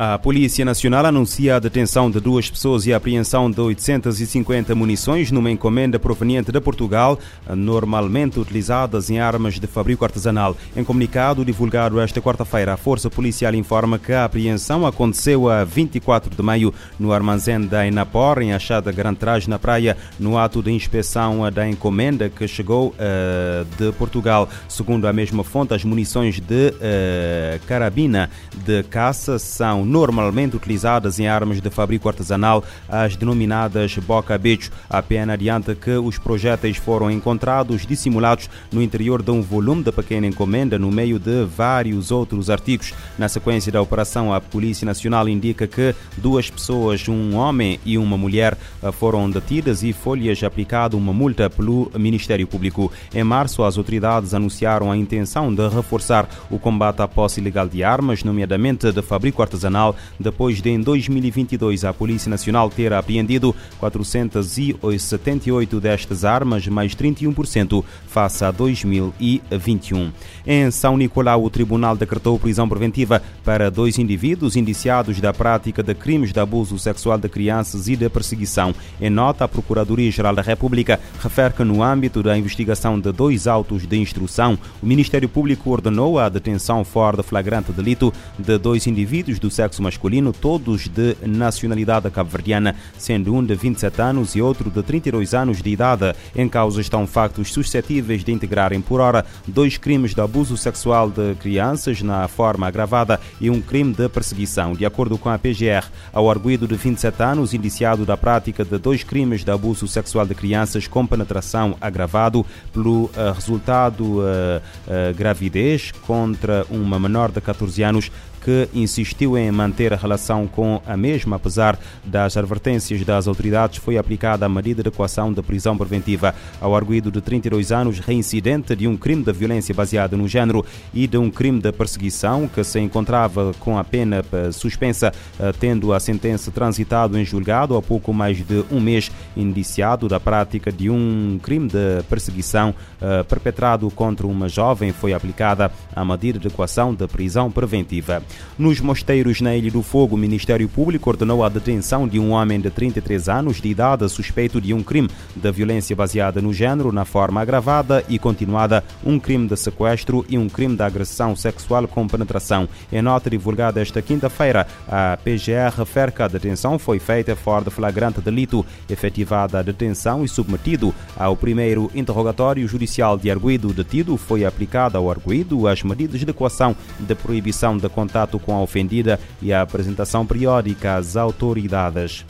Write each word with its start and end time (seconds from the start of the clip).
A 0.00 0.16
Polícia 0.16 0.64
Nacional 0.64 1.06
anuncia 1.06 1.56
a 1.56 1.58
detenção 1.58 2.08
de 2.08 2.20
duas 2.20 2.48
pessoas 2.48 2.86
e 2.86 2.92
a 2.92 2.96
apreensão 2.96 3.50
de 3.50 3.60
850 3.60 4.72
munições 4.72 5.32
numa 5.32 5.50
encomenda 5.50 5.98
proveniente 5.98 6.52
de 6.52 6.60
Portugal, 6.60 7.18
normalmente 7.48 8.38
utilizadas 8.38 9.10
em 9.10 9.18
armas 9.18 9.58
de 9.58 9.66
fabrico 9.66 10.04
artesanal. 10.04 10.56
Em 10.76 10.84
comunicado 10.84 11.44
divulgado 11.44 11.98
esta 11.98 12.20
quarta-feira, 12.20 12.74
a 12.74 12.76
Força 12.76 13.10
Policial 13.10 13.52
informa 13.56 13.98
que 13.98 14.12
a 14.12 14.24
apreensão 14.24 14.86
aconteceu 14.86 15.50
a 15.50 15.64
24 15.64 16.32
de 16.32 16.42
maio 16.44 16.72
no 16.96 17.12
armazém 17.12 17.60
da 17.66 17.84
Enapor, 17.84 18.40
em 18.40 18.52
Achada 18.52 18.92
Grantrage, 18.92 19.50
na 19.50 19.58
praia, 19.58 19.96
no 20.16 20.38
ato 20.38 20.62
de 20.62 20.70
inspeção 20.70 21.50
da 21.50 21.68
encomenda 21.68 22.28
que 22.28 22.46
chegou 22.46 22.90
uh, 22.90 23.64
de 23.76 23.90
Portugal. 23.98 24.48
Segundo 24.68 25.08
a 25.08 25.12
mesma 25.12 25.42
fonte, 25.42 25.74
as 25.74 25.82
munições 25.82 26.38
de 26.38 26.68
uh, 26.68 27.66
carabina 27.66 28.30
de 28.64 28.84
caça 28.84 29.40
são 29.40 29.87
normalmente 29.88 30.56
utilizadas 30.56 31.18
em 31.18 31.26
armas 31.26 31.60
de 31.60 31.70
fabrico 31.70 32.08
artesanal, 32.08 32.62
as 32.88 33.16
denominadas 33.16 33.96
boca-becho. 33.98 34.70
A 34.88 35.02
PN 35.02 35.32
adianta 35.32 35.74
que 35.74 35.92
os 35.92 36.18
projéteis 36.18 36.76
foram 36.76 37.10
encontrados 37.10 37.86
dissimulados 37.86 38.50
no 38.70 38.82
interior 38.82 39.22
de 39.22 39.30
um 39.30 39.40
volume 39.40 39.82
de 39.82 39.90
pequena 39.90 40.26
encomenda, 40.26 40.78
no 40.78 40.90
meio 40.90 41.18
de 41.18 41.44
vários 41.44 42.10
outros 42.10 42.50
artigos. 42.50 42.92
Na 43.18 43.28
sequência 43.28 43.72
da 43.72 43.80
operação, 43.80 44.32
a 44.32 44.40
Polícia 44.40 44.84
Nacional 44.84 45.28
indica 45.28 45.66
que 45.66 45.94
duas 46.16 46.50
pessoas, 46.50 47.08
um 47.08 47.34
homem 47.36 47.80
e 47.84 47.96
uma 47.96 48.18
mulher, 48.18 48.56
foram 48.92 49.30
detidas 49.30 49.82
e 49.82 49.92
foi-lhes 49.92 50.42
aplicada 50.44 50.96
uma 50.96 51.12
multa 51.12 51.48
pelo 51.48 51.90
Ministério 51.96 52.46
Público. 52.46 52.92
Em 53.14 53.24
março, 53.24 53.64
as 53.64 53.78
autoridades 53.78 54.34
anunciaram 54.34 54.90
a 54.90 54.96
intenção 54.96 55.54
de 55.54 55.66
reforçar 55.68 56.28
o 56.50 56.58
combate 56.58 57.00
à 57.00 57.08
posse 57.08 57.40
ilegal 57.40 57.68
de 57.68 57.82
armas, 57.82 58.22
nomeadamente 58.22 58.92
de 58.92 59.00
fabrico 59.00 59.40
artesanal 59.40 59.77
depois 60.18 60.60
de 60.60 60.70
em 60.70 60.80
2022 60.80 61.84
a 61.84 61.92
Polícia 61.92 62.30
Nacional 62.30 62.70
ter 62.70 62.92
apreendido 62.92 63.54
478 63.78 65.80
destas 65.80 66.24
armas, 66.24 66.66
mais 66.66 66.94
31% 66.94 67.84
face 68.06 68.44
a 68.44 68.50
2021. 68.50 70.10
Em 70.46 70.70
São 70.70 70.96
Nicolau, 70.96 71.44
o 71.44 71.50
Tribunal 71.50 71.96
decretou 71.96 72.38
prisão 72.38 72.68
preventiva 72.68 73.22
para 73.44 73.70
dois 73.70 73.98
indivíduos 73.98 74.56
indiciados 74.56 75.20
da 75.20 75.32
prática 75.32 75.82
de 75.82 75.94
crimes 75.94 76.32
de 76.32 76.40
abuso 76.40 76.78
sexual 76.78 77.18
de 77.18 77.28
crianças 77.28 77.88
e 77.88 77.96
de 77.96 78.08
perseguição. 78.08 78.74
Em 79.00 79.10
nota, 79.10 79.44
a 79.44 79.48
Procuradoria-Geral 79.48 80.34
da 80.34 80.42
República 80.42 81.00
refere 81.20 81.54
que 81.54 81.64
no 81.64 81.82
âmbito 81.82 82.22
da 82.22 82.36
investigação 82.36 82.98
de 82.98 83.12
dois 83.12 83.46
autos 83.46 83.86
de 83.86 83.98
instrução, 83.98 84.58
o 84.82 84.86
Ministério 84.86 85.28
Público 85.28 85.70
ordenou 85.70 86.18
a 86.18 86.28
detenção 86.28 86.84
fora 86.84 87.18
de 87.18 87.22
flagrante 87.22 87.72
delito 87.72 88.12
de 88.38 88.58
dois 88.58 88.86
indivíduos 88.86 89.38
do 89.38 89.50
sexo 89.50 89.67
masculino, 89.78 90.32
todos 90.32 90.88
de 90.88 91.16
nacionalidade 91.26 92.10
cabo-verdiana, 92.10 92.74
sendo 92.96 93.34
um 93.34 93.44
de 93.44 93.54
27 93.54 94.00
anos 94.00 94.34
e 94.34 94.40
outro 94.40 94.70
de 94.70 94.82
32 94.82 95.34
anos 95.34 95.60
de 95.60 95.70
idade. 95.70 96.14
Em 96.34 96.48
causa 96.48 96.80
estão 96.80 97.06
factos 97.06 97.52
suscetíveis 97.52 98.24
de 98.24 98.32
integrarem 98.32 98.80
por 98.80 99.00
hora 99.00 99.26
dois 99.46 99.76
crimes 99.76 100.14
de 100.14 100.20
abuso 100.20 100.56
sexual 100.56 101.10
de 101.10 101.34
crianças 101.34 102.00
na 102.02 102.26
forma 102.28 102.66
agravada 102.66 103.20
e 103.40 103.50
um 103.50 103.60
crime 103.60 103.92
de 103.92 104.08
perseguição. 104.08 104.72
De 104.72 104.86
acordo 104.86 105.18
com 105.18 105.28
a 105.28 105.38
PGR, 105.38 105.86
ao 106.12 106.30
arguído 106.30 106.66
de 106.66 106.76
27 106.76 107.22
anos, 107.22 107.54
indiciado 107.54 108.06
da 108.06 108.16
prática 108.16 108.64
de 108.64 108.78
dois 108.78 109.02
crimes 109.02 109.44
de 109.44 109.50
abuso 109.50 109.86
sexual 109.88 110.26
de 110.26 110.34
crianças 110.34 110.86
com 110.86 111.06
penetração 111.06 111.76
agravado 111.80 112.44
pelo 112.72 113.04
uh, 113.04 113.32
resultado 113.34 114.18
uh, 114.18 114.22
uh, 114.22 115.14
gravidez 115.14 115.92
contra 116.06 116.66
uma 116.70 116.98
menor 116.98 117.30
de 117.30 117.40
14 117.40 117.82
anos, 117.82 118.10
que 118.42 118.68
insistiu 118.74 119.36
em 119.36 119.50
manter 119.50 119.92
a 119.92 119.96
relação 119.96 120.46
com 120.46 120.80
a 120.86 120.96
mesma, 120.96 121.36
apesar 121.36 121.78
das 122.04 122.36
advertências 122.36 123.04
das 123.04 123.26
autoridades, 123.26 123.78
foi 123.78 123.98
aplicada 123.98 124.46
a 124.46 124.48
medida 124.48 124.82
de 124.82 124.88
equação 124.88 125.32
de 125.32 125.42
prisão 125.42 125.76
preventiva 125.76 126.34
ao 126.60 126.74
arguído 126.74 127.10
de 127.10 127.20
32 127.20 127.72
anos, 127.72 127.98
reincidente 127.98 128.74
de 128.74 128.86
um 128.86 128.96
crime 128.96 129.22
de 129.22 129.32
violência 129.32 129.74
baseada 129.74 130.16
no 130.16 130.28
género 130.28 130.64
e 130.92 131.06
de 131.06 131.18
um 131.18 131.30
crime 131.30 131.60
de 131.60 131.72
perseguição, 131.72 132.48
que 132.48 132.62
se 132.64 132.78
encontrava 132.80 133.54
com 133.60 133.78
a 133.78 133.84
pena 133.84 134.24
suspensa, 134.52 135.12
eh, 135.38 135.52
tendo 135.58 135.92
a 135.92 136.00
sentença 136.00 136.50
transitado 136.50 137.18
em 137.18 137.24
julgado 137.24 137.76
há 137.76 137.82
pouco 137.82 138.12
mais 138.12 138.36
de 138.38 138.64
um 138.70 138.80
mês, 138.80 139.10
indiciado 139.36 140.08
da 140.08 140.18
prática 140.18 140.72
de 140.72 140.90
um 140.90 141.38
crime 141.42 141.68
de 141.68 142.02
perseguição 142.08 142.70
uh, 142.70 143.24
perpetrado 143.24 143.90
contra 143.90 144.26
uma 144.26 144.48
jovem, 144.48 144.92
foi 144.92 145.12
aplicada 145.12 145.70
a 145.94 146.04
medida 146.04 146.38
de 146.38 146.48
equação 146.48 146.94
de 146.94 147.06
prisão 147.06 147.50
preventiva. 147.50 148.22
Nos 148.58 148.80
mosteiros 148.80 149.40
na 149.40 149.54
Ilha 149.54 149.70
do 149.70 149.82
Fogo, 149.82 150.16
o 150.16 150.18
Ministério 150.18 150.68
Público 150.68 151.10
ordenou 151.10 151.44
a 151.44 151.48
detenção 151.48 152.08
de 152.08 152.18
um 152.18 152.32
homem 152.32 152.60
de 152.60 152.70
33 152.70 153.28
anos 153.28 153.60
de 153.60 153.68
idade 153.68 154.08
suspeito 154.08 154.60
de 154.60 154.74
um 154.74 154.82
crime 154.82 155.08
de 155.34 155.52
violência 155.52 155.94
baseada 155.94 156.42
no 156.42 156.52
género 156.52 156.90
na 156.90 157.04
forma 157.04 157.40
agravada 157.40 158.04
e 158.08 158.18
continuada, 158.18 158.82
um 159.04 159.18
crime 159.18 159.46
de 159.46 159.56
sequestro 159.56 160.26
e 160.28 160.36
um 160.36 160.48
crime 160.48 160.76
de 160.76 160.82
agressão 160.82 161.36
sexual 161.36 161.86
com 161.86 162.06
penetração. 162.06 162.68
Em 162.92 163.00
nota 163.00 163.30
divulgada 163.30 163.80
esta 163.80 164.02
quinta-feira, 164.02 164.66
a 164.88 165.16
PGR 165.22 165.78
refere 165.78 166.12
que 166.12 166.22
a 166.22 166.28
detenção 166.28 166.78
foi 166.78 166.98
feita 166.98 167.36
fora 167.36 167.64
de 167.64 167.70
flagrante 167.70 168.20
delito, 168.20 168.66
efetivada 168.90 169.60
a 169.60 169.62
detenção 169.62 170.24
e 170.24 170.28
submetido 170.28 170.92
ao 171.16 171.36
primeiro 171.36 171.90
interrogatório 171.94 172.66
judicial 172.66 173.16
de 173.16 173.30
arguído 173.30 173.72
detido, 173.72 174.16
foi 174.16 174.44
aplicada 174.44 174.98
ao 174.98 175.10
arguído 175.10 175.68
as 175.68 175.82
medidas 175.82 176.20
de 176.20 176.30
equação 176.30 176.74
de 176.98 177.14
proibição 177.14 177.76
de 177.76 177.88
contato 177.88 178.17
contato 178.18 178.38
com 178.38 178.54
a 178.54 178.60
ofendida 178.60 179.20
e 179.40 179.52
a 179.52 179.62
apresentação 179.62 180.26
periódica 180.26 180.96
às 180.96 181.16
autoridades. 181.16 182.24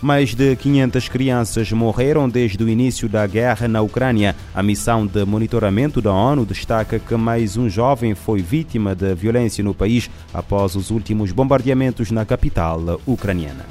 Mais 0.00 0.32
de 0.32 0.54
500 0.54 1.08
crianças 1.08 1.72
morreram 1.72 2.28
desde 2.28 2.62
o 2.62 2.68
início 2.68 3.08
da 3.08 3.26
guerra 3.26 3.66
na 3.66 3.82
Ucrânia. 3.82 4.34
A 4.54 4.62
missão 4.62 5.04
de 5.04 5.24
monitoramento 5.24 6.00
da 6.00 6.12
ONU 6.12 6.46
destaca 6.46 7.00
que 7.00 7.16
mais 7.16 7.56
um 7.56 7.68
jovem 7.68 8.14
foi 8.14 8.40
vítima 8.40 8.94
de 8.94 9.12
violência 9.14 9.62
no 9.62 9.74
país 9.74 10.08
após 10.32 10.76
os 10.76 10.90
últimos 10.90 11.32
bombardeamentos 11.32 12.12
na 12.12 12.24
capital 12.24 13.00
ucraniana. 13.04 13.66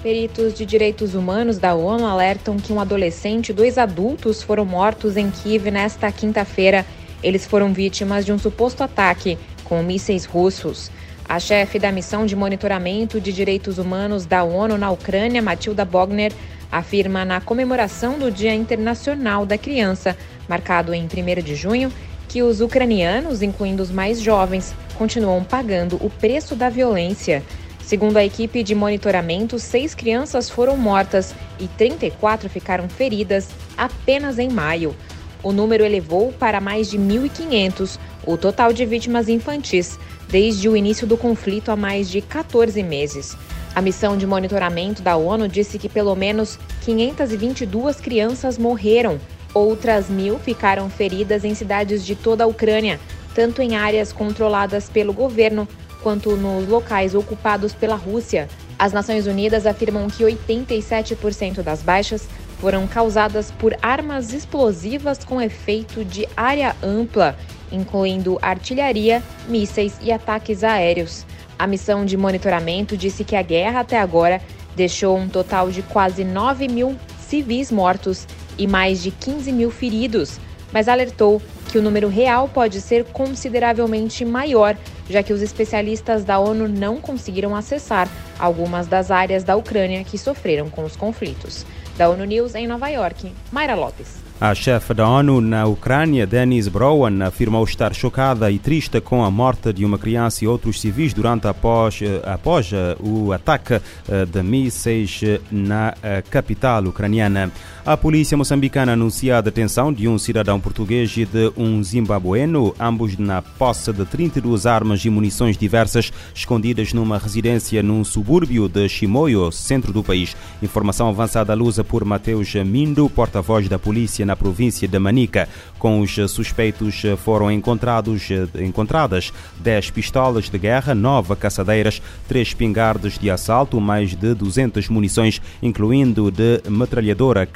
Peritos 0.00 0.54
de 0.54 0.64
direitos 0.64 1.14
humanos 1.14 1.58
da 1.58 1.74
ONU 1.74 2.06
alertam 2.06 2.56
que 2.56 2.72
um 2.72 2.80
adolescente 2.80 3.48
e 3.48 3.52
dois 3.52 3.76
adultos 3.76 4.40
foram 4.40 4.64
mortos 4.64 5.16
em 5.16 5.28
Kiev 5.28 5.72
nesta 5.72 6.10
quinta-feira. 6.12 6.86
Eles 7.20 7.44
foram 7.44 7.72
vítimas 7.72 8.24
de 8.24 8.32
um 8.32 8.38
suposto 8.38 8.84
ataque 8.84 9.36
com 9.68 9.82
mísseis 9.82 10.24
russos. 10.24 10.90
A 11.28 11.38
chefe 11.38 11.78
da 11.78 11.92
missão 11.92 12.24
de 12.24 12.34
monitoramento 12.34 13.20
de 13.20 13.32
direitos 13.32 13.76
humanos 13.76 14.24
da 14.24 14.42
ONU 14.42 14.78
na 14.78 14.90
Ucrânia, 14.90 15.42
Matilda 15.42 15.84
Bogner, 15.84 16.32
afirma 16.72 17.24
na 17.24 17.40
comemoração 17.40 18.18
do 18.18 18.30
Dia 18.30 18.54
Internacional 18.54 19.44
da 19.44 19.58
Criança, 19.58 20.16
marcado 20.48 20.94
em 20.94 21.04
1 21.04 21.42
de 21.42 21.54
junho, 21.54 21.92
que 22.28 22.42
os 22.42 22.60
ucranianos, 22.60 23.42
incluindo 23.42 23.82
os 23.82 23.90
mais 23.90 24.20
jovens, 24.20 24.74
continuam 24.96 25.44
pagando 25.44 25.96
o 25.96 26.10
preço 26.10 26.54
da 26.54 26.68
violência. 26.68 27.42
Segundo 27.80 28.18
a 28.18 28.24
equipe 28.24 28.62
de 28.62 28.74
monitoramento, 28.74 29.58
seis 29.58 29.94
crianças 29.94 30.50
foram 30.50 30.76
mortas 30.76 31.34
e 31.58 31.66
34 31.68 32.48
ficaram 32.50 32.86
feridas 32.88 33.48
apenas 33.76 34.38
em 34.38 34.50
maio. 34.50 34.94
O 35.42 35.52
número 35.52 35.84
elevou 35.84 36.32
para 36.32 36.60
mais 36.60 36.90
de 36.90 36.98
1.500 36.98 37.98
o 38.28 38.36
total 38.36 38.74
de 38.74 38.84
vítimas 38.84 39.26
infantis 39.26 39.98
desde 40.28 40.68
o 40.68 40.76
início 40.76 41.06
do 41.06 41.16
conflito 41.16 41.70
há 41.70 41.76
mais 41.76 42.10
de 42.10 42.20
14 42.20 42.82
meses. 42.82 43.34
A 43.74 43.80
missão 43.80 44.18
de 44.18 44.26
monitoramento 44.26 45.00
da 45.00 45.16
ONU 45.16 45.48
disse 45.48 45.78
que 45.78 45.88
pelo 45.88 46.14
menos 46.14 46.58
522 46.82 48.00
crianças 48.00 48.58
morreram, 48.58 49.18
outras 49.54 50.10
mil 50.10 50.38
ficaram 50.38 50.90
feridas 50.90 51.42
em 51.42 51.54
cidades 51.54 52.04
de 52.04 52.14
toda 52.14 52.44
a 52.44 52.46
Ucrânia, 52.46 53.00
tanto 53.34 53.62
em 53.62 53.76
áreas 53.76 54.12
controladas 54.12 54.90
pelo 54.90 55.14
governo 55.14 55.66
quanto 56.02 56.36
nos 56.36 56.68
locais 56.68 57.14
ocupados 57.14 57.72
pela 57.72 57.96
Rússia. 57.96 58.46
As 58.78 58.92
Nações 58.92 59.26
Unidas 59.26 59.64
afirmam 59.64 60.06
que 60.08 60.22
87% 60.22 61.62
das 61.62 61.82
baixas 61.82 62.28
foram 62.60 62.86
causadas 62.86 63.50
por 63.50 63.74
armas 63.80 64.34
explosivas 64.34 65.24
com 65.24 65.40
efeito 65.40 66.04
de 66.04 66.28
área 66.36 66.76
ampla 66.82 67.34
incluindo 67.72 68.38
artilharia, 68.40 69.22
mísseis 69.48 69.98
e 70.02 70.12
ataques 70.12 70.64
aéreos. 70.64 71.26
A 71.58 71.66
missão 71.66 72.04
de 72.04 72.16
monitoramento 72.16 72.96
disse 72.96 73.24
que 73.24 73.34
a 73.34 73.42
guerra 73.42 73.80
até 73.80 73.98
agora 73.98 74.40
deixou 74.76 75.16
um 75.16 75.28
total 75.28 75.70
de 75.70 75.82
quase 75.82 76.22
9 76.24 76.68
mil 76.68 76.96
civis 77.18 77.70
mortos 77.70 78.26
e 78.56 78.66
mais 78.66 79.02
de 79.02 79.10
15 79.10 79.52
mil 79.52 79.70
feridos, 79.70 80.38
mas 80.72 80.88
alertou 80.88 81.42
que 81.70 81.78
o 81.78 81.82
número 81.82 82.08
real 82.08 82.48
pode 82.48 82.80
ser 82.80 83.04
consideravelmente 83.04 84.24
maior, 84.24 84.76
já 85.08 85.22
que 85.22 85.32
os 85.32 85.42
especialistas 85.42 86.24
da 86.24 86.38
ONU 86.38 86.68
não 86.68 87.00
conseguiram 87.00 87.54
acessar 87.54 88.08
algumas 88.38 88.86
das 88.86 89.10
áreas 89.10 89.44
da 89.44 89.56
Ucrânia 89.56 90.04
que 90.04 90.16
sofreram 90.16 90.70
com 90.70 90.84
os 90.84 90.96
conflitos. 90.96 91.66
Da 91.96 92.08
ONU 92.08 92.24
News 92.24 92.54
em 92.54 92.66
Nova 92.66 92.88
York, 92.88 93.32
Mayra 93.52 93.74
Lopes. 93.74 94.27
A 94.40 94.54
chefe 94.54 94.94
da 94.94 95.08
ONU 95.08 95.40
na 95.40 95.66
Ucrânia, 95.66 96.24
Denis 96.24 96.68
Browan, 96.68 97.24
afirmou 97.26 97.64
estar 97.64 97.92
chocada 97.92 98.48
e 98.52 98.56
triste 98.56 99.00
com 99.00 99.24
a 99.24 99.30
morte 99.32 99.72
de 99.72 99.84
uma 99.84 99.98
criança 99.98 100.44
e 100.44 100.46
outros 100.46 100.80
civis 100.80 101.12
durante 101.12 101.48
após, 101.48 102.00
eh, 102.00 102.22
após 102.24 102.72
eh, 102.72 102.96
o 103.00 103.32
ataque 103.32 103.80
eh, 104.08 104.24
de 104.24 104.40
mísseis 104.40 105.22
na 105.50 105.92
capital 106.30 106.84
ucraniana. 106.84 107.50
A 107.84 107.96
polícia 107.96 108.36
moçambicana 108.36 108.92
anuncia 108.92 109.38
a 109.38 109.40
detenção 109.40 109.92
de 109.92 110.06
um 110.06 110.18
cidadão 110.18 110.60
português 110.60 111.16
e 111.16 111.24
de 111.24 111.50
um 111.56 111.82
zimbabueno, 111.82 112.74
ambos 112.78 113.16
na 113.18 113.42
posse 113.42 113.92
de 113.92 114.04
32 114.04 114.66
armas 114.66 115.04
e 115.04 115.10
munições 115.10 115.56
diversas 115.56 116.12
escondidas 116.32 116.92
numa 116.92 117.18
residência 117.18 117.82
num 117.82 118.04
subúrbio 118.04 118.68
de 118.68 118.88
Chimoio, 118.88 119.50
centro 119.50 119.92
do 119.92 120.04
país. 120.04 120.36
Informação 120.62 121.08
avançada 121.08 121.54
à 121.54 121.56
luz 121.56 121.78
por 121.78 122.04
Mateus 122.04 122.54
Mindo, 122.54 123.08
porta-voz 123.08 123.68
da 123.68 123.78
polícia 123.78 124.27
na 124.28 124.36
província 124.36 124.86
de 124.86 124.98
Manica. 124.98 125.48
Com 125.78 126.00
os 126.00 126.14
suspeitos 126.28 127.02
foram 127.18 127.50
encontrados, 127.50 128.28
encontradas 128.60 129.32
10 129.60 129.90
pistolas 129.90 130.50
de 130.50 130.58
guerra, 130.58 130.94
9 130.94 131.36
caçadeiras, 131.36 132.02
3 132.26 132.48
espingardas 132.48 133.18
de 133.18 133.30
assalto, 133.30 133.80
mais 133.80 134.14
de 134.14 134.34
200 134.34 134.88
munições, 134.88 135.40
incluindo 135.62 136.30
de 136.30 136.62
metralhadora 136.68 137.48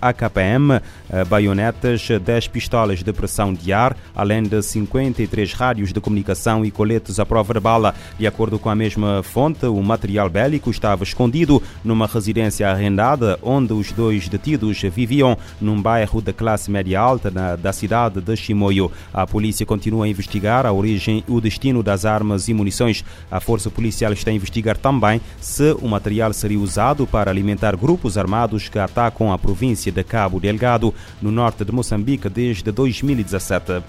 AKPM, 0.00 0.80
baionetas, 1.28 2.08
10 2.08 2.48
pistolas 2.48 3.02
de 3.02 3.12
pressão 3.12 3.54
de 3.54 3.72
ar, 3.72 3.96
além 4.14 4.42
de 4.42 4.60
53 4.62 5.52
rádios 5.52 5.92
de 5.92 6.00
comunicação 6.00 6.64
e 6.64 6.70
coletes 6.70 7.20
à 7.20 7.26
prova 7.26 7.54
de 7.54 7.60
bala. 7.60 7.94
De 8.18 8.26
acordo 8.26 8.58
com 8.58 8.68
a 8.68 8.74
mesma 8.74 9.22
fonte, 9.22 9.66
o 9.66 9.82
material 9.82 10.28
bélico 10.28 10.70
estava 10.70 11.04
escondido 11.04 11.62
numa 11.84 12.06
residência 12.06 12.68
arrendada 12.68 13.38
onde 13.42 13.72
os 13.72 13.92
dois 13.92 14.28
detidos 14.28 14.80
viviam 14.82 15.36
num 15.60 15.80
bairro 15.80 16.20
da 16.20 16.32
classe 16.32 16.70
média 16.70 17.00
alta 17.00 17.30
na, 17.30 17.56
da 17.56 17.67
cidade 17.72 18.20
de 18.20 18.36
Chimoio. 18.36 18.90
A 19.12 19.26
polícia 19.26 19.64
continua 19.64 20.04
a 20.04 20.08
investigar 20.08 20.66
a 20.66 20.72
origem 20.72 21.24
e 21.26 21.32
o 21.32 21.40
destino 21.40 21.82
das 21.82 22.04
armas 22.04 22.48
e 22.48 22.54
munições. 22.54 23.04
A 23.30 23.40
força 23.40 23.70
policial 23.70 24.12
está 24.12 24.30
a 24.30 24.34
investigar 24.34 24.76
também 24.76 25.20
se 25.40 25.72
o 25.80 25.88
material 25.88 26.32
seria 26.32 26.58
usado 26.58 27.06
para 27.06 27.30
alimentar 27.30 27.76
grupos 27.76 28.18
armados 28.18 28.68
que 28.68 28.78
atacam 28.78 29.32
a 29.32 29.38
província 29.38 29.92
de 29.92 30.04
Cabo 30.04 30.40
Delgado, 30.40 30.94
no 31.20 31.30
norte 31.30 31.64
de 31.64 31.72
Moçambique, 31.72 32.28
desde 32.28 32.70
2017. 32.70 33.82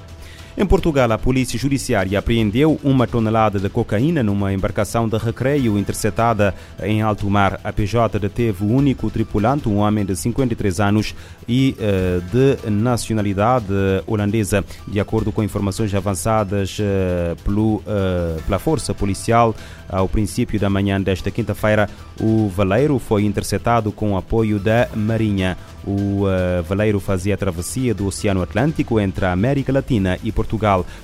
Em 0.61 0.65
Portugal, 0.65 1.09
a 1.13 1.17
Polícia 1.17 1.57
Judiciária 1.57 2.19
apreendeu 2.19 2.77
uma 2.83 3.07
tonelada 3.07 3.57
de 3.57 3.69
cocaína 3.69 4.21
numa 4.21 4.51
embarcação 4.51 5.07
de 5.07 5.17
recreio 5.17 5.79
interceptada 5.79 6.53
em 6.83 7.01
alto 7.01 7.29
mar. 7.29 7.61
A 7.63 7.71
PJ 7.71 8.19
deteve 8.19 8.65
o 8.65 8.67
único 8.67 9.09
tripulante, 9.09 9.69
um 9.69 9.77
homem 9.77 10.03
de 10.03 10.17
53 10.17 10.81
anos 10.81 11.15
e 11.47 11.77
uh, 11.79 12.21
de 12.29 12.69
nacionalidade 12.69 13.73
holandesa. 14.05 14.65
De 14.85 14.99
acordo 14.99 15.31
com 15.31 15.41
informações 15.41 15.95
avançadas 15.95 16.77
uh, 16.77 17.41
pelo, 17.41 17.75
uh, 17.75 18.41
pela 18.45 18.59
Força 18.59 18.93
Policial, 18.93 19.55
ao 19.87 20.09
princípio 20.09 20.59
da 20.59 20.69
manhã 20.69 21.01
desta 21.01 21.31
quinta-feira, 21.31 21.89
o 22.19 22.49
veleiro 22.49 22.99
foi 22.99 23.23
interceptado 23.23 23.93
com 23.93 24.17
apoio 24.17 24.59
da 24.59 24.89
Marinha. 24.93 25.57
O 25.87 26.25
veleiro 26.67 26.99
fazia 26.99 27.33
a 27.33 27.37
travessia 27.37 27.95
do 27.95 28.05
Oceano 28.05 28.43
Atlântico 28.43 28.99
entre 28.99 29.25
a 29.25 29.31
América 29.31 29.73
Latina 29.73 30.19
e 30.23 30.31
Portugal. 30.31 30.48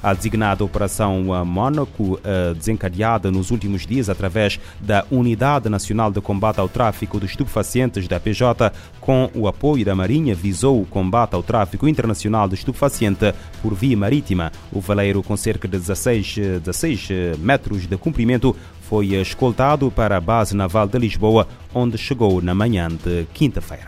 A 0.02 0.14
designada 0.14 0.64
Operação 0.64 1.24
Mónaco, 1.46 2.14
uh, 2.16 2.54
desencadeada 2.56 3.32
nos 3.32 3.52
últimos 3.52 3.86
dias 3.86 4.10
através 4.10 4.60
da 4.80 5.06
Unidade 5.12 5.70
Nacional 5.70 6.12
de 6.12 6.22
Combate 6.22 6.60
ao 6.60 6.70
Tráfico 6.70 7.20
de 7.20 7.26
Estupefacientes 7.26 8.08
da 8.08 8.20
PJ, 8.20 8.72
com 9.00 9.30
o 9.34 9.48
apoio 9.48 9.86
da 9.86 9.96
Marinha, 9.96 10.34
visou 10.34 10.82
o 10.82 10.86
combate 10.86 11.34
ao 11.36 11.44
tráfico 11.44 11.88
internacional 11.88 12.48
de 12.48 12.56
estupefaciente 12.56 13.34
por 13.62 13.74
via 13.74 13.98
marítima. 13.98 14.52
O 14.72 14.82
veleiro, 14.82 15.22
com 15.22 15.38
cerca 15.38 15.68
de 15.68 15.78
16, 15.78 16.36
16 16.64 17.38
metros 17.38 17.88
de 17.88 17.98
comprimento, 17.98 18.56
foi 18.82 19.08
escoltado 19.16 19.92
para 19.92 20.18
a 20.18 20.22
base 20.22 20.56
naval 20.56 20.88
de 20.88 20.98
Lisboa, 21.00 21.48
onde 21.74 21.98
chegou 21.98 22.42
na 22.42 22.54
manhã 22.54 22.88
de 22.88 23.26
quinta-feira. 23.34 23.88